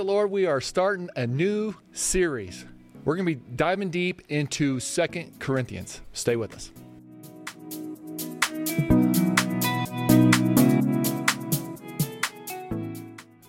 [0.00, 0.30] the Lord.
[0.30, 2.64] We are starting a new series.
[3.04, 6.00] We're going to be diving deep into Second Corinthians.
[6.14, 6.70] Stay with us.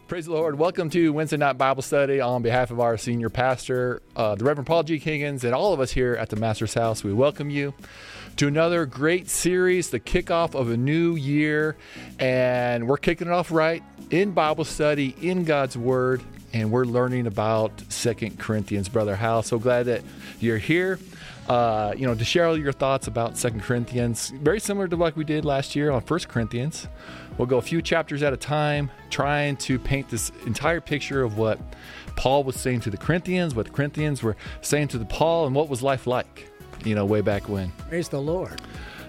[0.09, 0.59] Praise the Lord.
[0.59, 4.67] Welcome to Wednesday Night Bible Study on behalf of our senior pastor, uh, the Reverend
[4.67, 4.99] Paul G.
[4.99, 7.01] Kiggins, and all of us here at the Master's House.
[7.01, 7.73] We welcome you
[8.35, 11.77] to another great series, the kickoff of a new year.
[12.19, 16.21] And we're kicking it off right in Bible study, in God's Word,
[16.53, 18.89] and we're learning about Second Corinthians.
[18.89, 20.03] Brother Hal, so glad that
[20.39, 20.99] you're here.
[21.47, 25.15] Uh, you know, to share all your thoughts about Second Corinthians, very similar to like
[25.15, 26.87] we did last year on First Corinthians.
[27.37, 31.37] We'll go a few chapters at a time, trying to paint this entire picture of
[31.37, 31.59] what
[32.15, 35.55] Paul was saying to the Corinthians, what the Corinthians were saying to the Paul, and
[35.55, 36.49] what was life like,
[36.85, 37.71] you know, way back when.
[37.89, 38.61] Praise the Lord.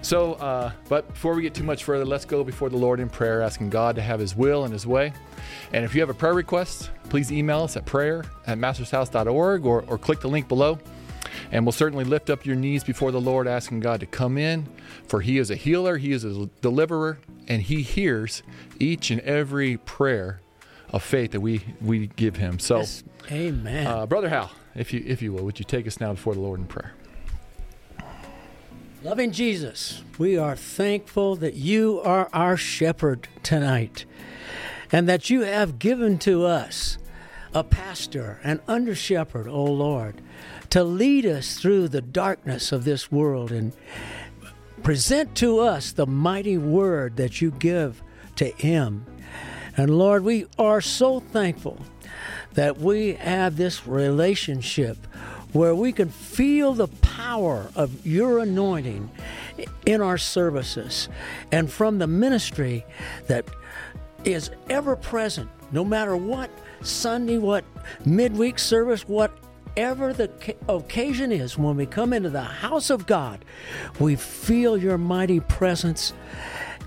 [0.03, 3.09] So, uh, but before we get too much further, let's go before the Lord in
[3.09, 5.13] prayer, asking God to have His will and His way.
[5.71, 9.85] And if you have a prayer request, please email us at prayer at mastershouse.org or,
[9.87, 10.77] or click the link below.
[11.53, 14.67] And we'll certainly lift up your knees before the Lord, asking God to come in,
[15.07, 18.43] for He is a healer, He is a deliverer, and He hears
[18.79, 20.41] each and every prayer
[20.89, 22.59] of faith that we, we give Him.
[22.59, 23.03] So, Yes.
[23.31, 23.87] Amen.
[23.87, 26.41] uh, Brother Hal, if you, if you will, would you take us now before the
[26.41, 26.93] Lord in prayer?
[29.03, 34.05] Loving Jesus, we are thankful that you are our shepherd tonight
[34.93, 36.97] and that you have given to us
[37.53, 40.21] a pastor, an under shepherd, O Lord,
[40.69, 43.73] to lead us through the darkness of this world and
[44.83, 48.01] present to us the mighty word that you give
[48.37, 49.05] to him.
[49.75, 51.77] And Lord, we are so thankful
[52.53, 54.95] that we have this relationship
[55.53, 59.09] where we can feel the power of your anointing
[59.85, 61.09] in our services
[61.51, 62.85] and from the ministry
[63.27, 63.45] that
[64.25, 66.49] is ever present, no matter what
[66.81, 67.63] Sunday, what
[68.05, 70.29] midweek service, whatever the
[70.67, 73.45] occasion is, when we come into the house of God,
[73.99, 76.13] we feel your mighty presence.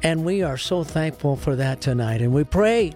[0.03, 2.21] And we are so thankful for that tonight.
[2.21, 2.93] And we pray,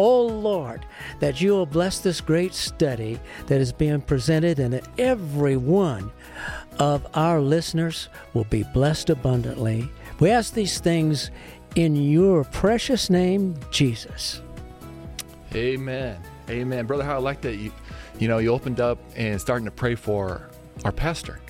[0.00, 0.86] oh Lord,
[1.20, 6.10] that you will bless this great study that is being presented, and that every one
[6.78, 9.90] of our listeners will be blessed abundantly.
[10.18, 11.30] We ask these things
[11.76, 14.40] in your precious name, Jesus.
[15.54, 16.18] Amen.
[16.48, 16.86] Amen.
[16.86, 17.70] Brother Hal I like that you,
[18.18, 20.48] you know, you opened up and starting to pray for
[20.84, 21.40] our pastor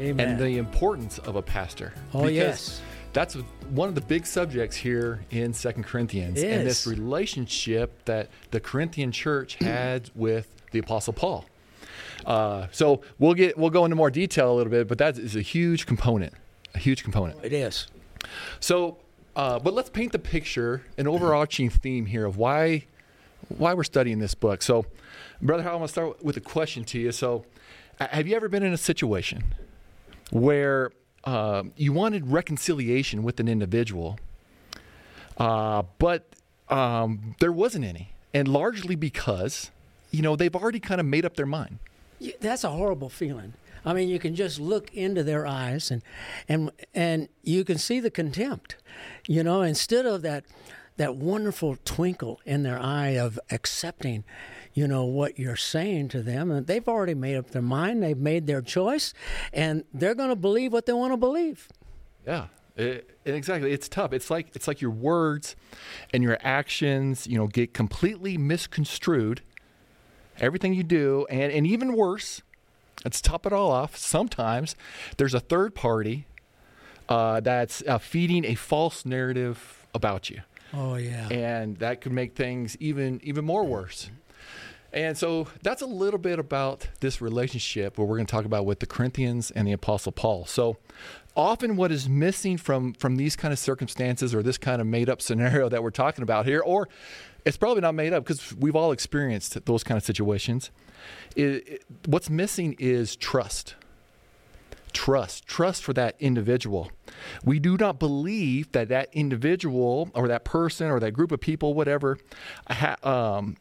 [0.00, 0.30] Amen.
[0.30, 1.92] and the importance of a pastor.
[2.12, 2.80] Oh, Because yes.
[3.12, 3.34] That's
[3.70, 8.60] one of the big subjects here in Second Corinthians It and this relationship that the
[8.60, 11.44] Corinthian church had with the Apostle Paul.
[12.24, 15.34] Uh, so we'll get we'll go into more detail a little bit, but that is
[15.34, 16.34] a huge component,
[16.74, 17.42] a huge component.
[17.42, 17.88] It is.
[18.60, 18.98] So,
[19.34, 22.86] uh, but let's paint the picture, an overarching theme here of why
[23.48, 24.62] why we're studying this book.
[24.62, 24.86] So,
[25.40, 27.10] brother, Hal, I'm gonna start with a question to you.
[27.10, 27.44] So,
[27.98, 29.54] have you ever been in a situation
[30.30, 30.92] where
[31.24, 34.18] um, you wanted reconciliation with an individual,
[35.36, 36.26] uh, but
[36.68, 39.70] um, there wasn't any, and largely because
[40.10, 41.78] you know they've already kind of made up their mind.
[42.40, 43.54] That's a horrible feeling.
[43.84, 46.02] I mean, you can just look into their eyes and
[46.48, 48.76] and and you can see the contempt.
[49.26, 50.44] You know, instead of that
[50.96, 54.24] that wonderful twinkle in their eye of accepting,
[54.80, 58.02] you know, what you're saying to them, and they've already made up their mind.
[58.02, 59.12] They've made their choice,
[59.52, 61.68] and they're going to believe what they want to believe.
[62.26, 62.46] Yeah,
[62.76, 63.72] it, exactly.
[63.72, 64.14] It's tough.
[64.14, 65.54] It's like it's like your words
[66.14, 69.42] and your actions, you know, get completely misconstrued.
[70.38, 72.40] Everything you do, and and even worse,
[73.04, 73.98] let's top it all off.
[73.98, 74.74] Sometimes
[75.18, 76.24] there's a third party
[77.06, 80.40] uh, that's uh, feeding a false narrative about you,
[80.72, 81.28] Oh yeah.
[81.28, 84.08] and that could make things even even more worse.
[84.92, 88.66] And so that's a little bit about this relationship where we're going to talk about
[88.66, 90.46] with the Corinthians and the Apostle Paul.
[90.46, 90.78] So
[91.36, 95.08] often what is missing from from these kind of circumstances or this kind of made
[95.08, 96.88] up scenario that we're talking about here, or
[97.44, 100.70] it's probably not made up because we've all experienced those kind of situations.
[101.36, 103.76] It, it- what's missing is trust.
[104.92, 106.90] Trust, trust for that individual.
[107.44, 111.74] We do not believe that that individual or that person or that group of people,
[111.74, 112.18] whatever,
[112.68, 113.56] ha, um,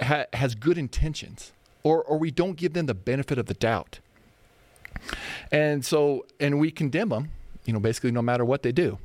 [0.00, 1.52] ha, has good intentions,
[1.82, 4.00] or or we don't give them the benefit of the doubt.
[5.50, 7.30] And so, and we condemn them,
[7.64, 8.98] you know, basically no matter what they do.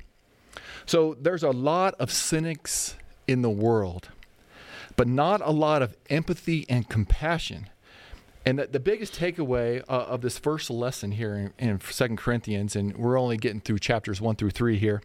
[0.86, 2.96] So there's a lot of cynics
[3.28, 4.10] in the world,
[4.96, 7.70] but not a lot of empathy and compassion.
[8.46, 12.76] And the, the biggest takeaway uh, of this first lesson here in, in Second Corinthians,
[12.76, 15.02] and we're only getting through chapters one through three here,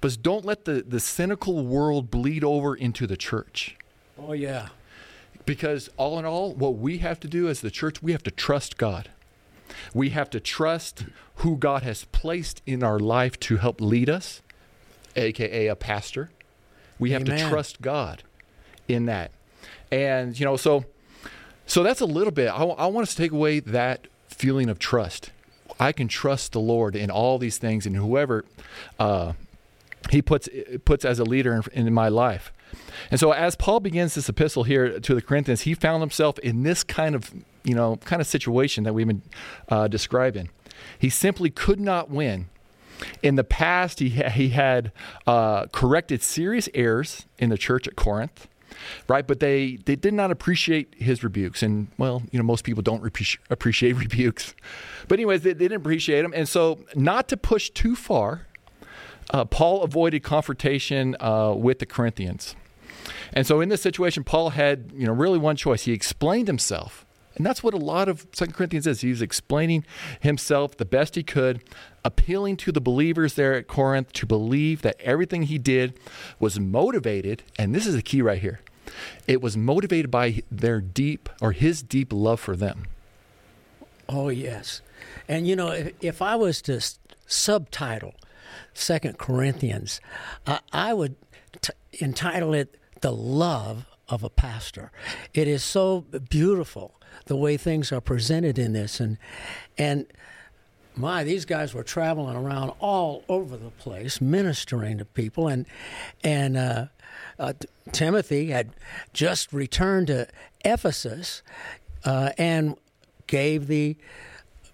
[0.00, 3.76] but don't let the, the cynical world bleed over into the church
[4.26, 4.68] Oh yeah.
[5.50, 8.30] Because all in all, what we have to do as the church, we have to
[8.30, 9.10] trust God.
[9.92, 11.06] We have to trust
[11.38, 14.42] who God has placed in our life to help lead us,
[15.16, 16.30] aka a pastor.
[17.00, 17.36] We have Amen.
[17.36, 18.22] to trust God
[18.86, 19.32] in that.
[19.90, 20.84] And, you know, so
[21.66, 22.46] so that's a little bit.
[22.46, 25.32] I, I want us to take away that feeling of trust.
[25.80, 28.44] I can trust the Lord in all these things and whoever
[29.00, 29.32] uh,
[30.10, 30.48] he puts
[30.84, 32.52] puts as a leader in, in my life.
[33.10, 36.62] And so as Paul begins this epistle here to the Corinthians, he found himself in
[36.62, 37.32] this kind of,
[37.64, 39.22] you know, kind of situation that we've been
[39.68, 40.50] uh, describing.
[40.98, 42.48] He simply could not win.
[43.22, 44.92] In the past, he, he had
[45.26, 48.46] uh, corrected serious errors in the church at Corinth,
[49.08, 49.26] right?
[49.26, 51.62] But they, they did not appreciate his rebukes.
[51.62, 53.04] And, well, you know, most people don't
[53.50, 54.54] appreciate rebukes.
[55.08, 56.32] But, anyways, they, they didn't appreciate them.
[56.34, 58.46] And so, not to push too far,
[59.30, 62.54] uh, Paul avoided confrontation uh, with the Corinthians.
[63.32, 65.84] And so in this situation, Paul had, you know, really one choice.
[65.84, 67.06] He explained himself.
[67.36, 69.00] And that's what a lot of Second Corinthians is.
[69.00, 69.84] He's explaining
[70.20, 71.62] himself the best he could,
[72.04, 75.98] appealing to the believers there at Corinth to believe that everything he did
[76.38, 78.60] was motivated, and this is the key right here.
[79.26, 82.86] It was motivated by their deep or his deep love for them.
[84.08, 84.82] Oh yes,
[85.28, 86.80] and you know if, if I was to
[87.26, 88.14] subtitle
[88.74, 90.00] Second Corinthians,
[90.46, 91.14] uh, I would
[91.60, 94.90] t- entitle it "The Love of a Pastor."
[95.34, 96.94] It is so beautiful
[97.26, 99.18] the way things are presented in this, and
[99.78, 100.06] and
[100.96, 105.66] my these guys were traveling around all over the place ministering to people, and
[106.22, 106.56] and.
[106.56, 106.86] Uh,
[107.38, 108.70] uh, T- Timothy had
[109.12, 110.28] just returned to
[110.64, 111.42] Ephesus
[112.04, 112.76] uh, and
[113.26, 113.96] gave the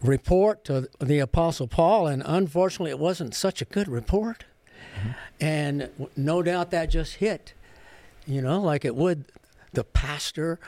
[0.03, 4.45] report to the Apostle Paul, and unfortunately, it wasn't such a good report.
[5.41, 7.53] And no doubt that just hit,
[8.27, 9.25] you know, like it would
[9.73, 10.59] the pastor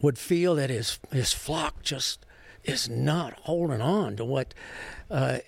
[0.00, 2.24] would feel that his his flock just
[2.64, 4.54] is not holding on to what
[5.10, 5.38] uh,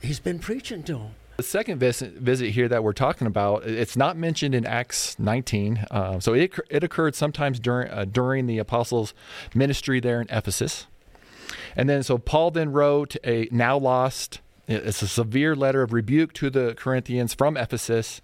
[0.00, 1.10] he's been preaching to them.
[1.36, 5.86] The second visit, visit here that we're talking about, it's not mentioned in Acts 19.
[5.90, 9.14] Uh, so it, it occurred sometimes during, uh, during the apostles'
[9.54, 10.86] ministry there in Ephesus.
[11.74, 16.34] And then, so Paul then wrote a now lost, it's a severe letter of rebuke
[16.34, 18.20] to the Corinthians from Ephesus.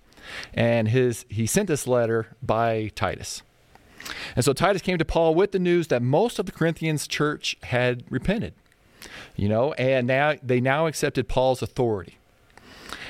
[0.55, 3.43] And his he sent this letter by Titus.
[4.35, 7.57] And so Titus came to Paul with the news that most of the Corinthians church
[7.65, 8.55] had repented,
[9.35, 12.19] you know, and now they now accepted Paul's authority.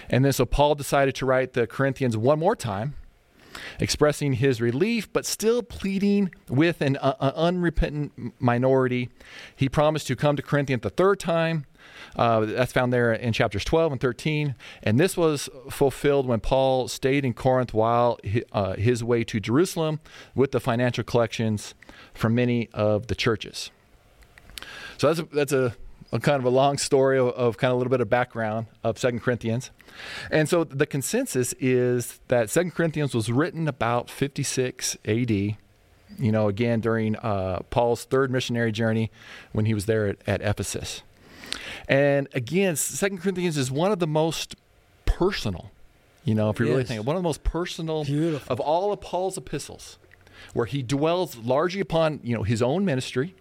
[0.08, 2.94] And then so Paul decided to write the Corinthians one more time,
[3.80, 9.08] expressing his relief, but still pleading with an uh, uh, unrepentant minority.
[9.54, 11.66] He promised to come to Corinthians the third time.
[12.16, 14.54] Uh, that's found there in chapters 12 and 13.
[14.82, 19.38] And this was fulfilled when Paul stayed in Corinth while hi- uh, his way to
[19.38, 20.00] Jerusalem
[20.34, 21.74] with the financial collections
[22.14, 23.70] from many of the churches.
[24.98, 25.76] So that's a, that's a,
[26.12, 28.66] a kind of a long story of, of kind of a little bit of background
[28.82, 29.70] of Second Corinthians.
[30.30, 35.30] And so the consensus is that Second Corinthians was written about 56 AD.
[36.18, 39.10] You know, again during uh, Paul's third missionary journey
[39.52, 41.02] when he was there at, at Ephesus.
[41.88, 44.56] And again, Second Corinthians is one of the most
[45.04, 45.70] personal.
[46.24, 48.52] You know, if you really think one of the most personal Beautiful.
[48.52, 49.98] of all of Paul's epistles,
[50.52, 53.34] where he dwells largely upon you know his own ministry.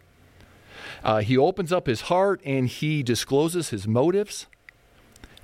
[1.04, 4.48] Uh, he opens up his heart and he discloses his motives.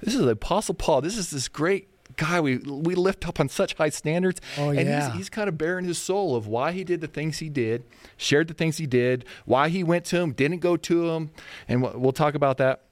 [0.02, 1.02] This is the Apostle Paul.
[1.02, 4.42] This is this great guy we we lift up on such high standards.
[4.58, 5.10] Oh, and yeah.
[5.10, 7.84] he's, he's kind of baring his soul of why he did the things he did,
[8.18, 11.32] shared the things he did, why he went to him, didn't go to him,
[11.68, 12.84] and we'll, we'll talk about that.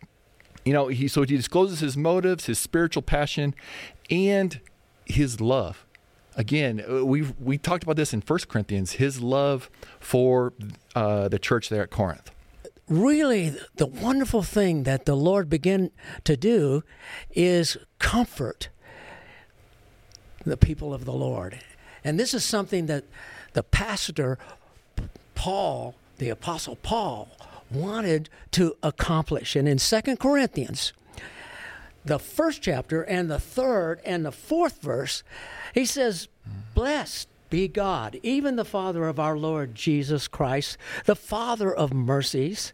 [0.69, 3.55] You know, he so he discloses his motives, his spiritual passion,
[4.11, 4.59] and
[5.03, 5.83] his love.
[6.35, 8.91] Again, we we talked about this in First Corinthians.
[8.91, 9.67] His love
[9.99, 10.53] for
[10.93, 12.29] uh, the church there at Corinth.
[12.87, 15.89] really the wonderful thing that the Lord began
[16.23, 16.83] to do
[17.31, 18.69] is comfort
[20.45, 21.61] the people of the Lord.
[22.03, 23.05] And this is something that
[23.53, 24.37] the pastor
[25.33, 27.29] Paul, the apostle Paul,
[27.71, 29.55] wanted to accomplish.
[29.55, 30.93] And in Second Corinthians,
[32.05, 35.23] the first chapter and the third and the fourth verse,
[35.73, 36.27] he says,
[36.73, 42.73] Blessed be God, even the Father of our Lord Jesus Christ, the Father of mercies,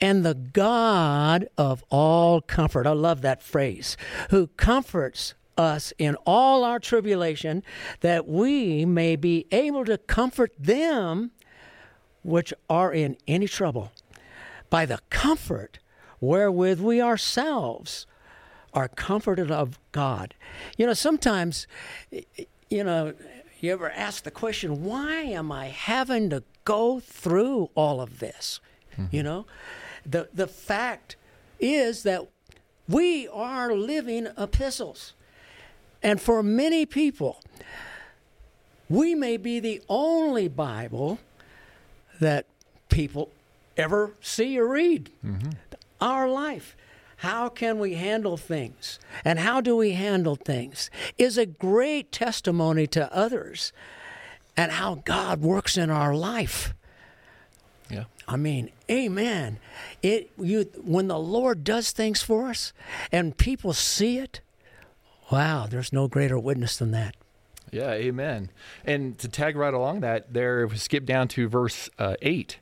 [0.00, 2.86] and the God of all comfort.
[2.86, 3.96] I love that phrase,
[4.30, 7.62] who comforts us in all our tribulation,
[8.00, 11.32] that we may be able to comfort them
[12.22, 13.90] which are in any trouble
[14.70, 15.78] by the comfort
[16.20, 18.06] wherewith we ourselves
[18.72, 20.34] are comforted of God.
[20.76, 21.66] You know, sometimes,
[22.68, 23.14] you know,
[23.60, 28.60] you ever ask the question, why am I having to go through all of this?
[28.92, 29.16] Mm-hmm.
[29.16, 29.46] You know,
[30.06, 31.16] the the fact
[31.58, 32.26] is that
[32.88, 35.14] we are living epistles.
[36.02, 37.42] And for many people,
[38.88, 41.18] we may be the only Bible
[42.20, 42.46] that
[42.88, 43.30] people
[43.80, 45.10] ever see or read.
[45.24, 45.50] Mm-hmm.
[46.00, 46.76] Our life.
[47.16, 48.98] How can we handle things?
[49.24, 50.90] And how do we handle things?
[51.18, 53.72] Is a great testimony to others
[54.56, 56.72] and how God works in our life.
[57.90, 58.04] Yeah.
[58.26, 59.58] I mean, amen.
[60.02, 62.72] It you when the Lord does things for us
[63.12, 64.40] and people see it,
[65.30, 67.16] wow, there's no greater witness than that.
[67.70, 68.50] Yeah, amen.
[68.84, 72.58] And to tag right along that, there, if we skip down to verse uh, 8,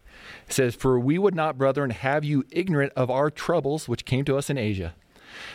[0.47, 4.25] it says, For we would not, brethren, have you ignorant of our troubles which came
[4.25, 4.95] to us in Asia,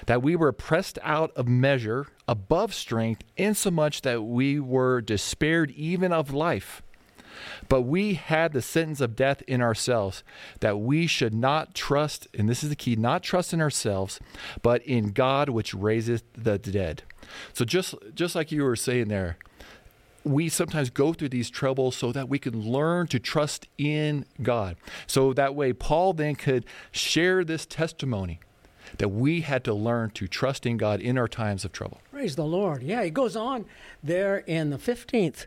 [0.05, 6.13] that we were pressed out of measure, above strength, insomuch that we were despaired even
[6.13, 6.81] of life.
[7.67, 10.23] But we had the sentence of death in ourselves,
[10.59, 14.19] that we should not trust, and this is the key, not trust in ourselves,
[14.61, 17.03] but in God which raiseth the dead.
[17.53, 19.37] So just just like you were saying there,
[20.23, 24.77] we sometimes go through these troubles so that we can learn to trust in God.
[25.07, 28.39] So that way Paul then could share this testimony
[28.97, 31.99] that we had to learn to trust in God in our times of trouble.
[32.11, 32.83] Praise the Lord.
[32.83, 33.65] Yeah, he goes on
[34.03, 35.45] there in the 15th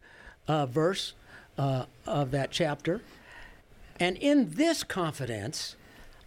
[0.48, 1.14] uh, verse
[1.56, 3.00] uh, of that chapter.
[3.98, 5.76] And in this confidence,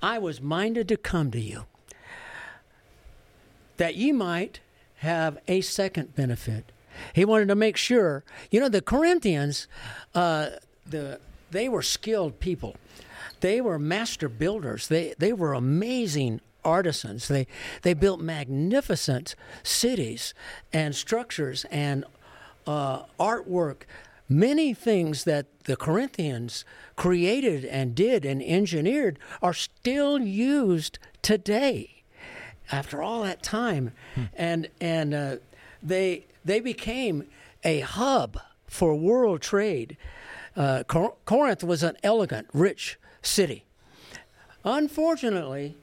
[0.01, 1.65] I was minded to come to you,
[3.77, 4.59] that ye might
[4.97, 6.71] have a second benefit.
[7.13, 9.67] He wanted to make sure, you know, the Corinthians,
[10.15, 10.51] uh,
[10.85, 11.19] the
[11.51, 12.75] they were skilled people.
[13.39, 14.87] They were master builders.
[14.87, 17.27] They they were amazing artisans.
[17.27, 17.47] They
[17.81, 20.33] they built magnificent cities
[20.73, 22.05] and structures and
[22.67, 23.83] uh, artwork
[24.31, 26.63] Many things that the Corinthians
[26.95, 32.03] created and did and engineered are still used today
[32.71, 33.91] after all that time.
[34.13, 34.23] Hmm.
[34.35, 35.35] And, and uh,
[35.81, 37.25] they, they became
[37.63, 39.97] a hub for world trade.
[40.55, 43.65] Uh, Cor- Corinth was an elegant, rich city.
[44.63, 45.75] Unfortunately,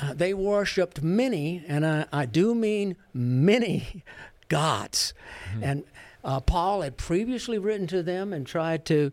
[0.00, 4.02] uh, they worshipped many, and I, I do mean many
[4.48, 5.14] gods.
[5.50, 5.64] Mm-hmm.
[5.64, 5.84] And
[6.24, 9.10] uh, Paul had previously written to them and tried to,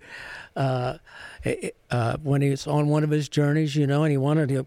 [0.55, 0.97] uh,
[1.89, 4.65] uh, when he was on one of his journeys, you know, and he wanted to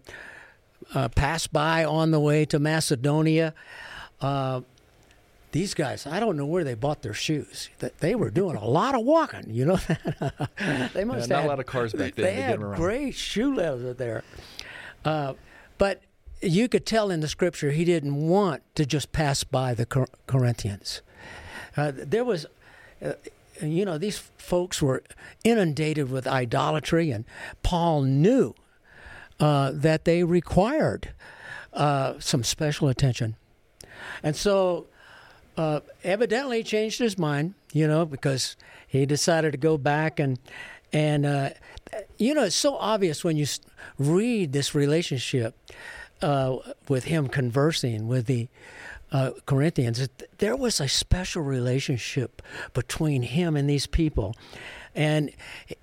[0.93, 3.53] uh, pass by on the way to Macedonia.
[5.53, 7.69] These guys, I don't know where they bought their shoes.
[7.77, 9.75] That They were doing a lot of walking, you know.
[10.93, 12.25] they must yeah, not have, a lot of cars back then.
[12.25, 14.23] They had great shoe leather there,
[15.05, 15.35] uh,
[15.77, 16.01] but
[16.41, 19.85] you could tell in the scripture he didn't want to just pass by the
[20.25, 21.03] Corinthians.
[21.77, 22.47] Uh, there was,
[23.05, 23.13] uh,
[23.61, 25.03] you know, these folks were
[25.43, 27.25] inundated with idolatry, and
[27.61, 28.55] Paul knew
[29.39, 31.13] uh, that they required
[31.73, 33.35] uh, some special attention.
[34.23, 34.87] And so,
[35.57, 38.55] uh, evidently, changed his mind, you know, because
[38.87, 40.39] he decided to go back and
[40.91, 41.49] and uh,
[42.17, 43.45] you know it's so obvious when you
[43.97, 45.55] read this relationship
[46.21, 46.57] uh,
[46.87, 48.47] with him conversing with the
[49.11, 52.41] uh, Corinthians, there was a special relationship
[52.73, 54.35] between him and these people,
[54.95, 55.31] and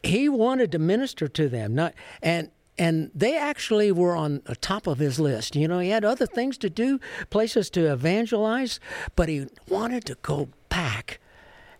[0.03, 1.75] he wanted to minister to them.
[1.75, 2.51] Not and
[2.81, 5.55] and they actually were on the top of his list.
[5.55, 8.81] You know, he had other things to do, places to evangelize,
[9.15, 11.21] but he wanted to go back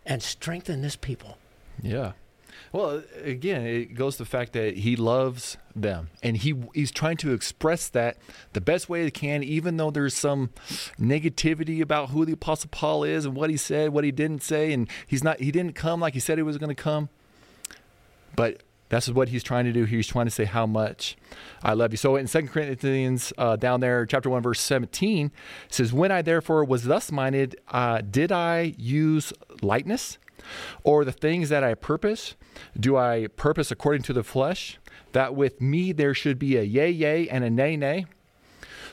[0.05, 1.39] and strengthen this people.
[1.83, 2.13] Yeah.
[2.71, 7.17] Well, again, it goes to the fact that he loves them, and he he's trying
[7.17, 8.19] to express that
[8.53, 10.51] the best way he can, even though there's some
[11.01, 14.73] negativity about who the Apostle Paul is and what he said, what he didn't say,
[14.73, 17.09] and he's not he didn't come like he said he was going to come.
[18.37, 19.85] But that's what he's trying to do.
[19.85, 21.17] He's trying to say how much
[21.63, 21.97] I love you.
[21.97, 25.33] So in Second Corinthians, uh, down there, chapter one, verse seventeen,
[25.71, 29.33] says, "When I therefore was thus minded, uh, did I use
[29.63, 30.19] lightness?"
[30.85, 32.35] Or the things that I purpose,
[32.79, 34.79] do I purpose according to the flesh?
[35.13, 38.07] That with me there should be a yea, yea, and a nay, nay.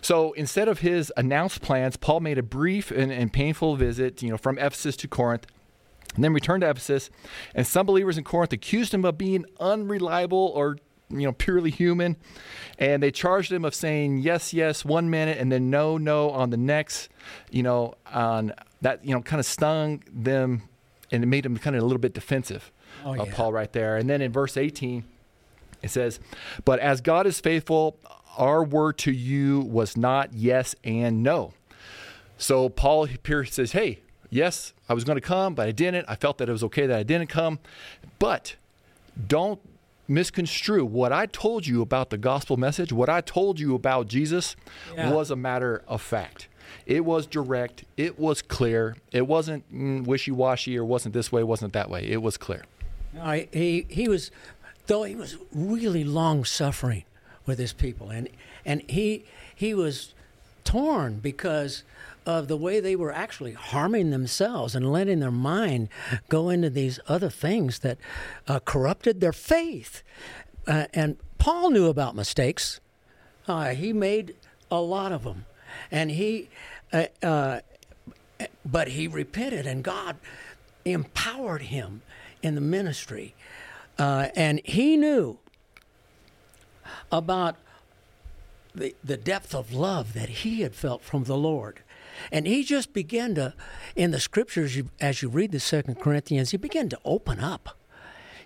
[0.01, 4.29] So instead of his announced plans, Paul made a brief and, and painful visit, you
[4.29, 5.47] know, from Ephesus to Corinth,
[6.17, 7.09] and then returned to Ephesus.
[7.55, 10.77] And some believers in Corinth accused him of being unreliable or
[11.09, 12.17] you know purely human
[12.77, 16.49] and they charged him of saying yes yes one minute and then no no on
[16.49, 17.07] the next
[17.49, 20.63] you know on that you know kind of stung them
[21.09, 22.73] and it made him kind of a little bit defensive
[23.05, 23.25] oh, yeah.
[23.33, 23.97] Paul right there.
[23.97, 25.03] And then in verse 18,
[25.81, 26.19] it says,
[26.65, 27.97] But as God is faithful,
[28.37, 31.53] our word to you was not yes and no.
[32.37, 36.05] So Paul here says, Hey, yes, I was going to come, but I didn't.
[36.07, 37.59] I felt that it was okay that I didn't come.
[38.19, 38.55] But
[39.27, 39.59] don't
[40.07, 44.55] misconstrue what I told you about the gospel message, what I told you about Jesus
[44.95, 45.11] Yeah.
[45.11, 46.47] was a matter of fact.
[46.85, 48.95] It was direct, it was clear.
[49.11, 52.05] It wasn't mm, wishy-washy or wasn't this way, wasn't that way.
[52.05, 52.63] It was clear.
[53.51, 54.31] He he was,
[54.87, 57.03] though he was really long suffering
[57.45, 58.29] with his people, and
[58.65, 59.23] and he
[59.55, 60.13] he was
[60.63, 61.83] torn because
[62.27, 65.87] of the way they were actually harming themselves and letting their mind
[66.27, 67.97] go into these other things that
[68.49, 70.03] uh, corrupted their faith.
[70.67, 72.81] Uh, and Paul knew about mistakes.
[73.47, 74.35] Uh, he made
[74.69, 75.45] a lot of them,
[75.89, 76.49] and he,
[76.91, 77.61] uh, uh,
[78.65, 80.17] but he repented, and God
[80.83, 82.01] empowered him
[82.43, 83.35] in the ministry,
[83.97, 85.39] uh, and he knew
[87.09, 87.55] about
[88.75, 91.83] the the depth of love that he had felt from the Lord.
[92.31, 93.53] And he just began to,
[93.95, 97.77] in the scriptures, you, as you read the Second Corinthians, he began to open up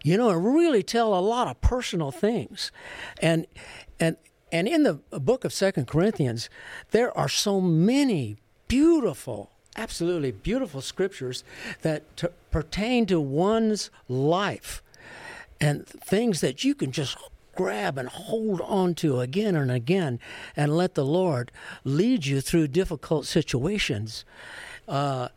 [0.03, 2.71] you know, and really tell a lot of personal things.
[3.21, 3.45] And
[3.99, 4.17] and
[4.51, 6.49] and in the book of Second Corinthians,
[6.91, 8.37] there are so many
[8.67, 11.43] beautiful, absolutely beautiful scriptures
[11.83, 14.83] that t- pertain to one's life
[15.59, 17.17] and things that you can just
[17.55, 20.20] grab and hold on to again and again
[20.55, 21.51] and let the Lord
[21.84, 24.25] lead you through difficult situations.
[24.88, 25.29] Uh,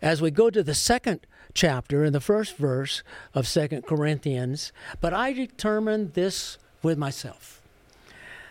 [0.00, 1.20] as we go to the second
[1.54, 3.02] chapter in the first verse
[3.34, 7.60] of Second Corinthians, but I determined this with myself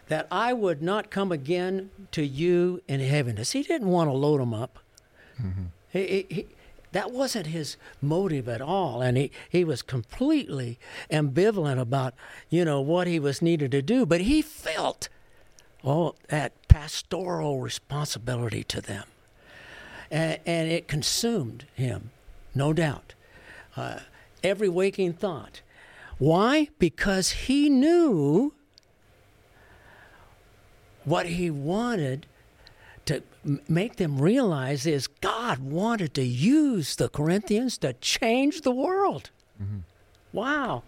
[0.08, 3.54] that I would not come again to you in heaviness.
[3.54, 4.80] He didn't want to load them up.
[5.90, 6.48] He, he, he,
[6.92, 10.78] that wasn't his motive at all, and he, he was completely
[11.10, 12.14] ambivalent about
[12.50, 14.06] you know what he was needed to do.
[14.06, 15.10] But he felt
[15.84, 19.06] oh that pastoral responsibility to them,
[20.10, 22.12] and, and it consumed him,
[22.54, 23.14] no doubt.
[23.76, 24.00] Uh,
[24.44, 25.62] every waking thought.
[26.18, 26.68] Why?
[26.78, 28.54] Because he knew
[31.04, 32.28] what he wanted
[33.06, 33.24] to
[33.68, 39.32] make them realize is God wanted to use the Corinthians to change the world.
[39.62, 39.80] Mm-hmm.
[40.34, 40.84] Wow.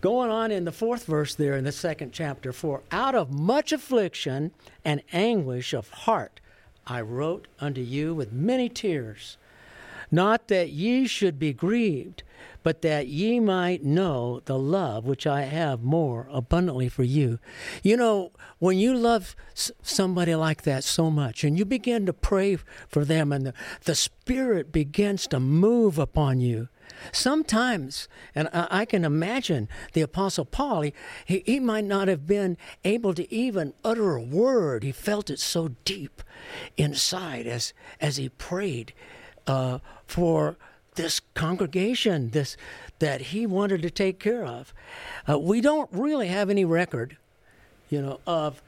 [0.00, 3.72] Going on in the fourth verse there in the second chapter, for out of much
[3.72, 4.52] affliction
[4.84, 6.40] and anguish of heart
[6.86, 9.36] I wrote unto you with many tears,
[10.10, 12.22] not that ye should be grieved,
[12.62, 17.38] but that ye might know the love which I have more abundantly for you.
[17.82, 22.56] You know, when you love somebody like that so much and you begin to pray
[22.88, 26.68] for them and the, the Spirit begins to move upon you,
[27.12, 30.92] sometimes, and I, can imagine the Apostle Paul, he,
[31.24, 34.82] he, he might not have been able to even utter a word.
[34.82, 36.22] He felt it so deep
[36.76, 38.92] inside as, as he prayed
[39.46, 40.56] uh, for
[40.94, 42.56] this congregation this
[42.98, 44.72] that he wanted to take care of.
[45.28, 47.16] Uh, we don't really have any record,
[47.90, 48.62] you know, of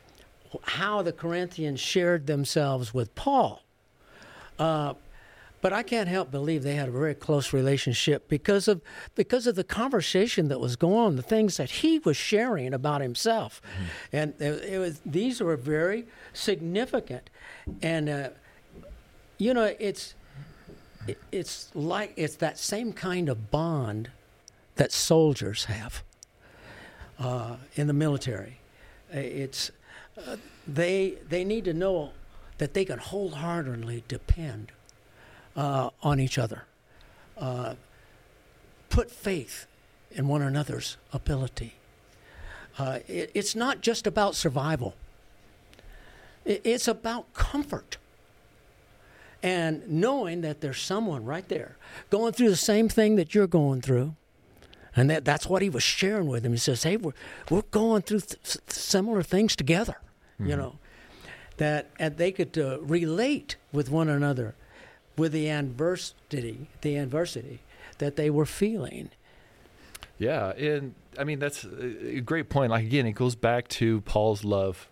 [0.64, 3.62] how the Corinthians shared themselves with Paul.
[4.58, 4.94] Uh,
[5.60, 8.80] but I can't help believe they had a very close relationship because of
[9.16, 13.00] because of the conversation that was going on, the things that he was sharing about
[13.00, 13.60] himself,
[14.12, 17.28] and it, it was these were very significant,
[17.82, 18.28] and uh,
[19.38, 20.14] you know it's it-
[21.32, 24.10] it's like it's that same kind of bond
[24.76, 26.02] that soldiers have
[27.18, 28.58] uh, in the military.
[29.14, 29.70] Uh, It's
[30.16, 32.10] uh, they they need to know
[32.58, 34.72] that they can wholeheartedly depend
[35.56, 36.64] uh, on each other.
[37.36, 37.74] Uh,
[38.90, 39.66] put faith
[40.10, 41.74] in one another's ability.
[42.78, 44.94] Uh, it, it's not just about survival.
[46.44, 47.98] It, it's about comfort
[49.42, 51.76] and knowing that there's someone right there
[52.10, 54.14] going through the same thing that you're going through.
[54.96, 56.52] And that, that's what he was sharing with him.
[56.52, 57.12] He says, Hey, we're,
[57.50, 59.96] we're going through th- similar things together,
[60.40, 60.78] you know,
[61.58, 64.54] that and they could uh, relate with one another
[65.16, 67.60] with the adversity, the adversity
[67.98, 69.10] that they were feeling.
[70.18, 72.70] Yeah, and I mean that's a great point.
[72.70, 74.88] Like again, it goes back to Paul's love,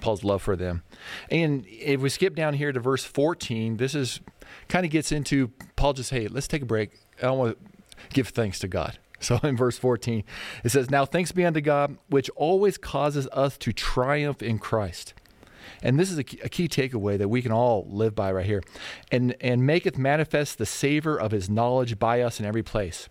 [0.00, 0.82] Paul's love for them.
[1.30, 4.20] And if we skip down here to verse 14, this is
[4.68, 6.90] kind of gets into Paul just, hey, let's take a break.
[7.22, 7.68] I want to
[8.14, 8.98] give thanks to God.
[9.20, 10.22] So in verse 14,
[10.62, 15.12] it says, Now thanks be unto God, which always causes us to triumph in Christ.
[15.82, 18.46] And this is a key, a key takeaway that we can all live by right
[18.46, 18.62] here.
[19.10, 23.08] And, and maketh manifest the savor of his knowledge by us in every place.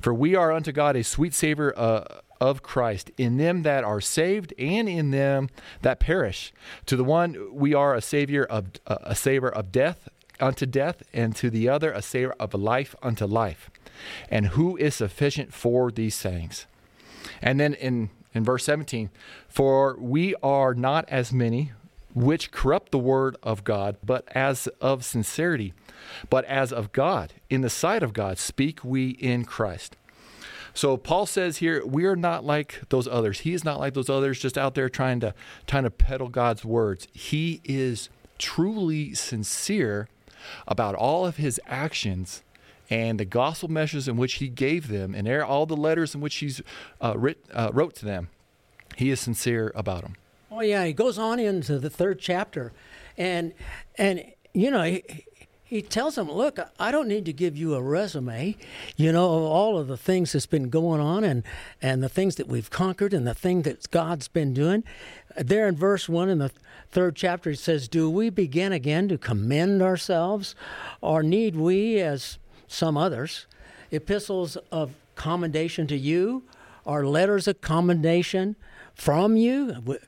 [0.00, 4.00] For we are unto God a sweet savor uh, of Christ in them that are
[4.00, 5.48] saved and in them
[5.82, 6.52] that perish.
[6.86, 10.08] To the one we are a savior of uh, a savor of death,
[10.40, 13.70] unto death, and to the other a savor of life unto life.
[14.28, 16.66] And who is sufficient for these things?
[17.40, 19.10] And then in, in verse 17,
[19.48, 21.72] for we are not as many
[22.16, 25.74] which corrupt the word of God, but as of sincerity,
[26.30, 29.96] but as of God, in the sight of God, speak we in Christ.
[30.72, 33.40] So Paul says here, we are not like those others.
[33.40, 35.34] He is not like those others just out there trying to
[35.66, 37.06] trying to peddle God's words.
[37.12, 40.08] He is truly sincere
[40.66, 42.42] about all of his actions
[42.88, 46.36] and the gospel messages in which he gave them and all the letters in which
[46.36, 46.62] he's
[47.00, 48.28] uh, writ, uh, wrote to them.
[48.96, 50.16] He is sincere about them.
[50.50, 52.72] Oh yeah, he goes on into the third chapter,
[53.18, 53.52] and
[53.96, 55.02] and you know he,
[55.66, 58.56] he tells them, look, I don't need to give you a resume,
[58.96, 61.42] you know, all of the things that's been going on and,
[61.82, 64.84] and the things that we've conquered and the thing that God's been doing.
[65.36, 66.52] There in verse 1 in the
[66.92, 70.54] third chapter, he says, Do we begin again to commend ourselves,
[71.00, 73.46] or need we, as some others,
[73.90, 76.44] epistles of commendation to you,
[76.84, 78.54] or letters of commendation
[78.94, 79.98] from you?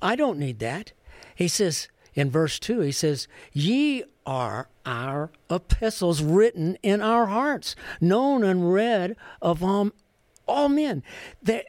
[0.00, 0.92] I don't need that.
[1.34, 7.74] He says, in verse 2, he says, Ye are our epistles written in our hearts,
[8.00, 9.92] known and read of um,
[10.46, 11.02] all men.
[11.42, 11.66] That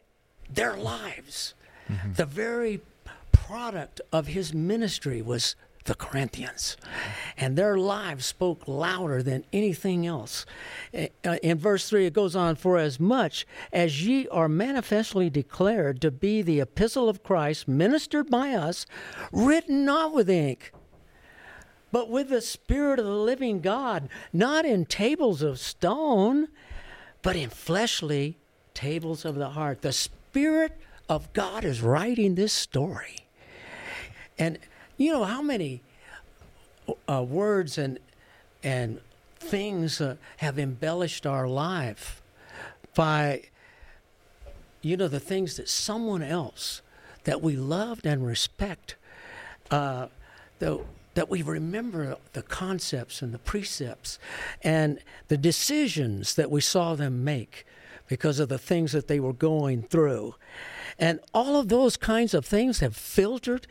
[0.50, 1.54] their lives,
[1.90, 2.14] mm-hmm.
[2.14, 2.82] the very
[3.32, 6.78] product of his ministry was the Corinthians.
[7.38, 10.46] And their lives spoke louder than anything else.
[10.94, 16.02] Uh, in verse 3, it goes on For as much as ye are manifestly declared
[16.02, 18.86] to be the epistle of Christ, ministered by us,
[19.32, 20.72] written not with ink,
[21.92, 26.48] but with the Spirit of the living God, not in tables of stone,
[27.22, 28.38] but in fleshly
[28.74, 29.82] tables of the heart.
[29.82, 30.78] The Spirit
[31.10, 33.16] of God is writing this story.
[34.38, 34.58] And
[34.98, 35.82] you know how many
[37.10, 38.00] uh, words and
[38.64, 39.00] and
[39.38, 42.22] things uh, have embellished our life
[42.96, 43.44] by
[44.82, 46.82] you know the things that someone else
[47.24, 48.96] that we loved and respect
[49.72, 50.08] uh,
[50.60, 50.80] that,
[51.14, 54.20] that we remember the concepts and the precepts
[54.62, 57.66] and the decisions that we saw them make
[58.08, 60.36] because of the things that they were going through.
[61.00, 63.68] And all of those kinds of things have filtered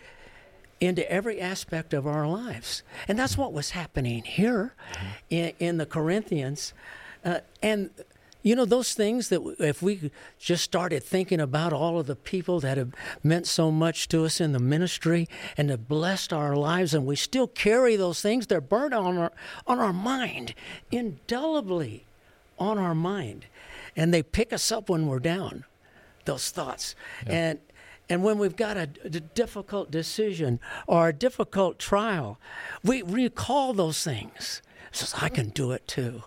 [0.83, 2.83] into every aspect of our lives.
[3.07, 5.07] And that's what was happening here mm-hmm.
[5.31, 6.75] in, in, the Corinthians.
[7.25, 7.91] Uh, and,
[8.43, 12.59] you know, those things that if we just started thinking about all of the people
[12.61, 12.93] that have
[13.23, 17.15] meant so much to us in the ministry and have blessed our lives, and we
[17.15, 19.33] still carry those things, they're burned on our,
[19.69, 20.53] on our mind,
[20.91, 22.07] indelibly
[22.59, 23.47] on our mind.
[23.95, 25.65] And they pick us up when we're down,
[26.25, 26.97] those thoughts.
[27.25, 27.33] Yeah.
[27.33, 27.59] And
[28.13, 32.39] and when we've got a, difficult decision or a difficult trial,
[32.85, 34.61] we recall those things.
[34.91, 36.25] Says, I can do it too.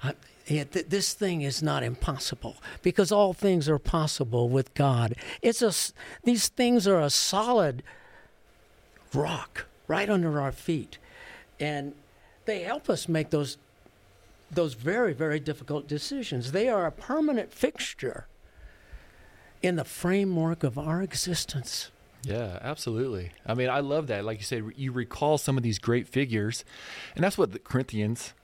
[0.00, 0.12] Uh,
[0.48, 5.16] I, this thing is not impossible because all things are possible with God.
[5.42, 5.72] It's a,
[6.22, 7.82] these things are a solid
[9.12, 10.98] rock right under our feet.
[11.58, 11.94] And
[12.44, 13.58] they help us make those,
[14.52, 16.52] those very, very difficult decisions.
[16.52, 18.28] They are a permanent fixture
[19.64, 21.90] in the framework of our existence.
[22.22, 23.32] Yeah, absolutely.
[23.46, 24.24] I mean, I love that.
[24.24, 26.64] Like you said, you recall some of these great figures,
[27.14, 28.34] and that's what the Corinthians,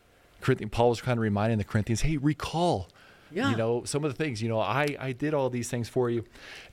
[0.40, 2.88] Corinthian Paul was kind of reminding the Corinthians, hey, recall
[3.32, 3.50] yeah.
[3.50, 6.10] You know, some of the things, you know, I, I did all these things for
[6.10, 6.24] you.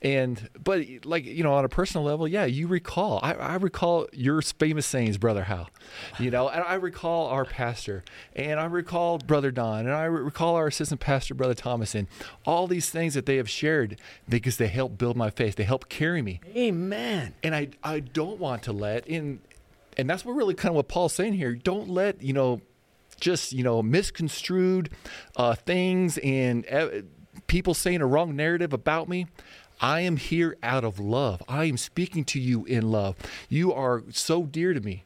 [0.02, 3.20] And, but like, you know, on a personal level, yeah, you recall.
[3.22, 5.68] I, I recall your famous sayings, Brother Hal.
[6.18, 10.54] You know, and I recall our pastor, and I recall Brother Don, and I recall
[10.56, 12.08] our assistant pastor, Brother Thomas, and
[12.44, 15.56] all these things that they have shared because they help build my faith.
[15.56, 16.40] They help carry me.
[16.56, 17.34] Amen.
[17.42, 19.40] And I, I don't want to let in,
[19.96, 21.54] and that's what really kind of what Paul's saying here.
[21.54, 22.60] Don't let, you know,
[23.20, 24.90] just you know misconstrued
[25.36, 26.88] uh, things and uh,
[27.46, 29.26] people saying a wrong narrative about me.
[29.80, 31.42] I am here out of love.
[31.48, 33.16] I am speaking to you in love.
[33.48, 35.04] You are so dear to me.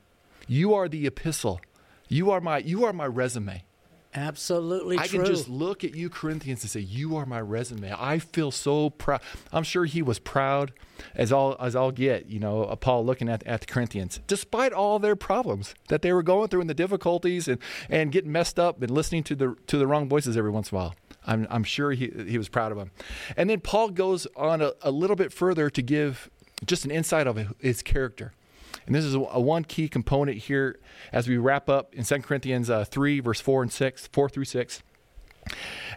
[0.49, 1.61] You are the epistle.
[2.09, 3.65] You are my you are my resume.
[4.15, 5.05] Absolutely true.
[5.05, 5.19] I true.
[5.21, 8.91] can just look at you, Corinthians, and say, "You are my resume." I feel so
[8.91, 9.23] proud.
[9.53, 10.73] I'm sure he was proud
[11.15, 12.27] as all as I'll get.
[12.27, 16.13] You know, uh, Paul looking at at the Corinthians, despite all their problems that they
[16.13, 19.57] were going through and the difficulties and and getting messed up and listening to the
[19.69, 20.95] to the wrong voices every once in a while.
[21.27, 22.91] I'm I'm sure he he was proud of them.
[23.37, 26.31] And then Paul goes on a, a little bit further to give
[26.67, 28.33] just an insight of his character.
[28.87, 30.79] And this is a, one key component here
[31.13, 34.45] as we wrap up in 2 Corinthians uh, 3, verse 4 and 6, 4 through
[34.45, 34.83] 6.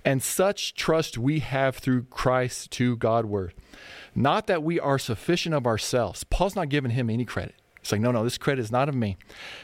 [0.03, 3.53] And such trust we have through Christ to Godward.
[4.13, 6.23] Not that we are sufficient of ourselves.
[6.23, 7.55] Paul's not giving him any credit.
[7.81, 9.17] It's like, no, no, this credit is not of me.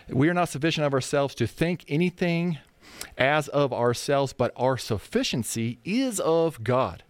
[0.08, 2.60] We are not sufficient of ourselves to think anything
[3.18, 7.04] as of ourselves, but our sufficiency is of God,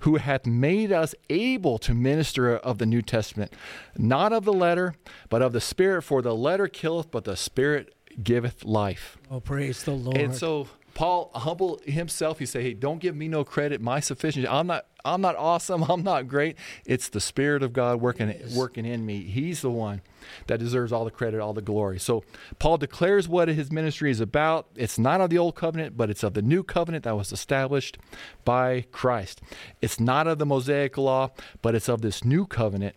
[0.00, 3.52] who hath made us able to minister of the New Testament,
[3.96, 4.94] not of the letter,
[5.28, 6.02] but of the Spirit.
[6.02, 9.18] For the letter killeth, but the Spirit giveth life.
[9.30, 10.16] Oh, praise the Lord.
[10.16, 12.38] And so Paul humble himself.
[12.38, 13.80] He say, "Hey, don't give me no credit.
[13.80, 14.46] My sufficiency.
[14.48, 14.86] I'm not.
[15.04, 15.82] I'm not awesome.
[15.90, 16.56] I'm not great.
[16.86, 18.54] It's the Spirit of God working Yes.
[18.54, 19.22] working in me.
[19.24, 20.00] He's the one
[20.46, 22.24] that deserves all the credit, all the glory." So
[22.58, 24.68] Paul declares what his ministry is about.
[24.76, 27.98] It's not of the old covenant, but it's of the new covenant that was established
[28.44, 29.40] by Christ.
[29.80, 31.30] It's not of the Mosaic law,
[31.62, 32.94] but it's of this new covenant,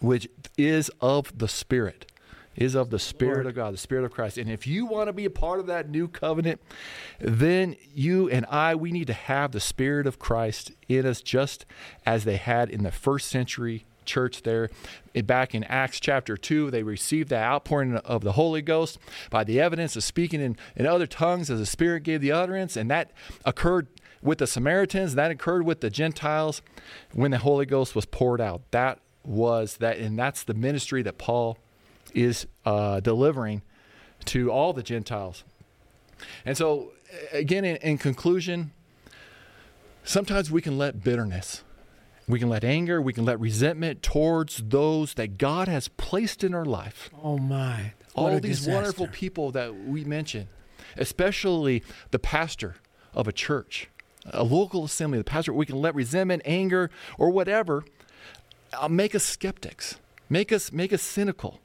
[0.00, 2.10] which is of the Spirit.
[2.56, 3.46] Is of the Spirit Lord.
[3.46, 4.38] of God, the Spirit of Christ.
[4.38, 6.60] And if you want to be a part of that new covenant,
[7.18, 11.66] then you and I, we need to have the Spirit of Christ in us just
[12.06, 14.70] as they had in the first century church there.
[15.24, 18.98] Back in Acts chapter 2, they received the outpouring of the Holy Ghost
[19.30, 22.76] by the evidence of speaking in, in other tongues as the Spirit gave the utterance.
[22.76, 23.10] And that
[23.44, 23.88] occurred
[24.22, 26.62] with the Samaritans, that occurred with the Gentiles
[27.12, 28.62] when the Holy Ghost was poured out.
[28.70, 31.58] That was that, and that's the ministry that Paul
[32.14, 33.62] is uh, delivering
[34.26, 35.44] to all the Gentiles.
[36.44, 36.92] And so,
[37.32, 38.72] again, in, in conclusion,
[40.04, 41.64] sometimes we can let bitterness,
[42.26, 46.54] we can let anger, we can let resentment towards those that God has placed in
[46.54, 47.10] our life.
[47.22, 47.92] oh, my.
[48.14, 48.72] What all these disaster.
[48.72, 50.46] wonderful people that we mentioned,
[50.96, 52.76] especially the pastor
[53.12, 53.88] of a church,
[54.26, 57.84] a local assembly, the pastor, we can let resentment, anger, or whatever
[58.72, 59.96] uh, make us skeptics,
[60.28, 61.60] make us make us cynical,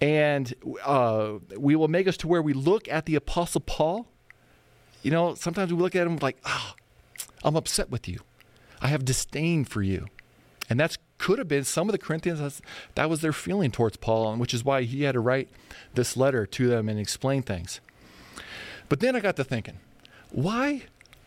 [0.00, 4.06] and uh, we will make us to where we look at the apostle Paul.
[5.02, 6.74] You know, sometimes we look at him like, ah,
[7.44, 8.20] I'm upset with you.
[8.80, 10.06] I have disdain for you.
[10.68, 12.60] And that's could have been some of the Corinthians,
[12.94, 15.48] that was their feeling towards Paul, and which is why he had to write
[15.94, 17.80] this letter to them and explain things.
[18.88, 19.78] But then I got to thinking,
[20.30, 20.82] why,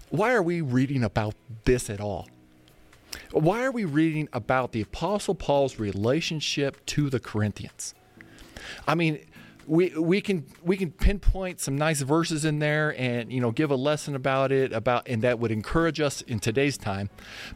[0.09, 1.35] why are we reading about
[1.65, 2.27] this at all?
[3.31, 7.95] Why are we reading about the Apostle Paul's relationship to the Corinthians?
[8.87, 9.19] I mean,
[9.69, 13.69] we we can we can pinpoint some nice verses in there and you know give
[13.69, 17.09] a lesson about it about and that would encourage us in today's time.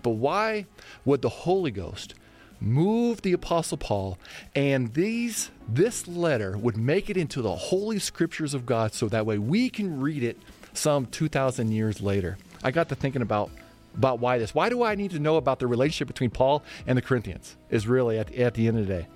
[0.03, 0.67] But why
[1.05, 2.13] would the Holy Ghost
[2.59, 4.17] move the apostle Paul
[4.55, 9.25] and these this letter would make it into the holy scriptures of God so that
[9.25, 10.37] way we can read it
[10.73, 12.37] some 2000 years later.
[12.63, 13.49] I got to thinking about
[13.95, 14.55] about why this.
[14.55, 17.57] Why do I need to know about the relationship between Paul and the Corinthians?
[17.69, 19.07] Is really at, at the end of the day.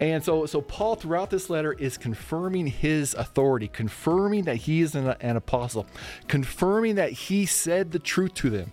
[0.00, 4.94] And so, so Paul throughout this letter is confirming his authority, confirming that he is
[4.94, 5.86] an, an apostle,
[6.28, 8.72] confirming that he said the truth to them.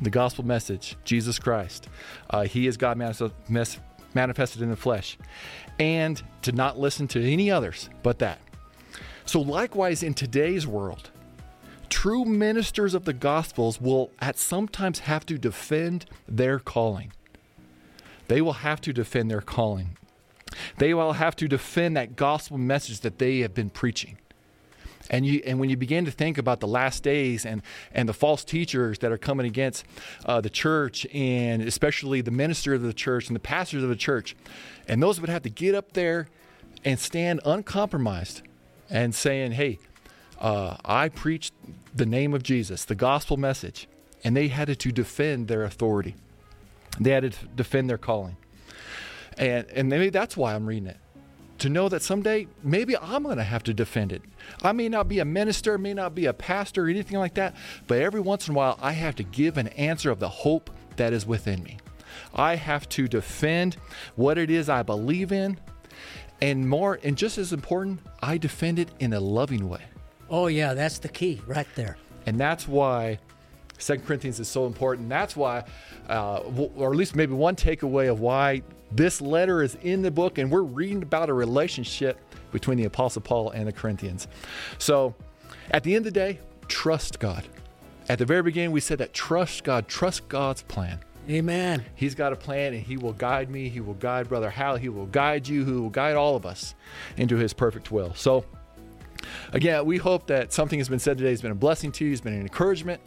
[0.00, 1.88] The gospel message, Jesus Christ.
[2.28, 3.80] Uh, he is God manifest,
[4.14, 5.16] manifested in the flesh.
[5.78, 8.40] And to not listen to any others but that.
[9.24, 11.10] So, likewise, in today's world,
[11.88, 17.12] true ministers of the gospels will at sometimes have to defend their calling.
[18.28, 19.96] They will have to defend their calling.
[20.78, 24.18] They will have to defend that gospel message that they have been preaching.
[25.10, 27.62] And you, and when you begin to think about the last days and,
[27.92, 29.84] and the false teachers that are coming against
[30.24, 33.96] uh, the church, and especially the minister of the church and the pastors of the
[33.96, 34.34] church,
[34.88, 36.28] and those would have to get up there
[36.84, 38.42] and stand uncompromised
[38.90, 39.78] and saying, "Hey,
[40.40, 41.54] uh, I preached
[41.94, 43.88] the name of Jesus, the gospel message,"
[44.24, 46.16] and they had to defend their authority.
[47.00, 48.36] They had to defend their calling.
[49.38, 50.98] And and maybe that's why I'm reading it.
[51.58, 54.22] To know that someday maybe I'm going to have to defend it.
[54.62, 57.54] I may not be a minister, may not be a pastor or anything like that,
[57.86, 60.70] but every once in a while I have to give an answer of the hope
[60.96, 61.78] that is within me.
[62.34, 63.76] I have to defend
[64.16, 65.58] what it is I believe in
[66.40, 69.82] and more and just as important, I defend it in a loving way.
[70.28, 71.96] Oh, yeah, that's the key right there.
[72.26, 73.18] And that's why
[73.78, 75.08] Second Corinthians is so important.
[75.08, 75.64] That's why,
[76.08, 76.38] uh,
[76.76, 78.62] or at least maybe one takeaway of why
[78.92, 82.18] this letter is in the book, and we're reading about a relationship
[82.52, 84.28] between the Apostle Paul and the Corinthians.
[84.78, 85.14] So,
[85.70, 87.46] at the end of the day, trust God.
[88.08, 91.00] At the very beginning, we said that trust God, trust God's plan.
[91.28, 91.84] Amen.
[91.96, 93.68] He's got a plan, and He will guide me.
[93.68, 94.76] He will guide Brother Hal.
[94.76, 95.64] He will guide you.
[95.64, 96.76] He will guide all of us
[97.16, 98.14] into His perfect will.
[98.14, 98.44] So,
[99.52, 102.10] again, we hope that something has been said today has been a blessing to you,
[102.10, 103.00] has been an encouragement.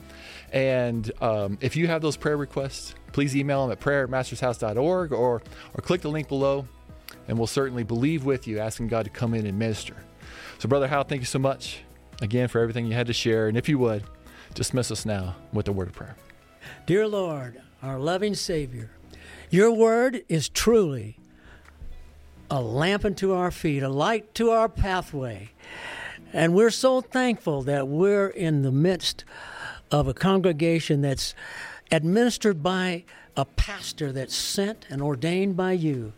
[0.51, 5.11] And um, if you have those prayer requests, please email them at prayer at mastershouse.org
[5.11, 5.41] or,
[5.73, 6.67] or click the link below,
[7.27, 9.95] and we'll certainly believe with you, asking God to come in and minister.
[10.57, 11.83] So, Brother Hal, thank you so much
[12.21, 13.47] again for everything you had to share.
[13.47, 14.03] And if you would,
[14.53, 16.15] dismiss us now with a word of prayer.
[16.85, 18.91] Dear Lord, our loving Savior,
[19.49, 21.17] your word is truly
[22.51, 25.51] a lamp unto our feet, a light to our pathway.
[26.31, 29.25] And we're so thankful that we're in the midst
[29.91, 31.33] of a congregation that's
[31.91, 33.03] administered by
[33.35, 36.13] a pastor that's sent and ordained by you,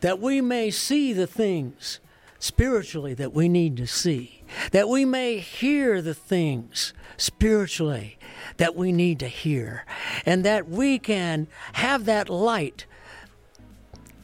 [0.00, 2.00] that we may see the things
[2.40, 4.42] spiritually that we need to see,
[4.72, 8.18] that we may hear the things spiritually
[8.56, 9.84] that we need to hear,
[10.26, 12.84] and that we can have that light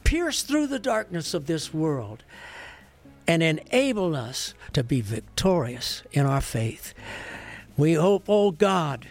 [0.03, 2.23] pierce through the darkness of this world
[3.29, 6.95] and enable us to be victorious in our faith.
[7.77, 9.05] We hope, oh God,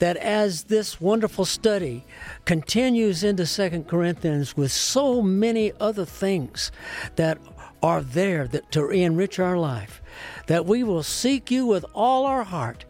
[0.00, 2.04] that as this wonderful study
[2.44, 6.72] continues into Second Corinthians with so many other things
[7.14, 7.38] that
[7.80, 10.02] are there that to enrich our life,
[10.48, 12.84] that we will seek you with all our heart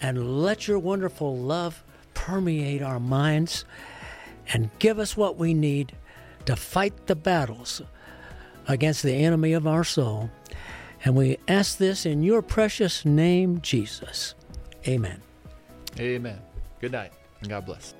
[0.00, 1.82] and let your wonderful love
[2.14, 3.64] permeate our minds
[4.52, 5.96] and give us what we need
[6.46, 7.82] to fight the battles
[8.68, 10.30] against the enemy of our soul.
[11.04, 14.34] And we ask this in your precious name, Jesus.
[14.88, 15.20] Amen.
[15.98, 16.40] Amen.
[16.80, 17.94] Good night and God bless.